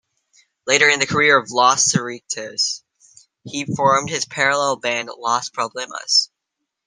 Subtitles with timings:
[0.65, 2.81] Later in the career of Los Secretos,
[3.43, 6.31] he formed his parallel band "Los Problemas".